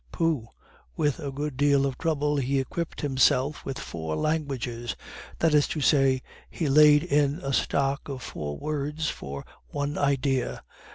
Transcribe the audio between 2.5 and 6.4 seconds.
equipped himself with four languages that is to say,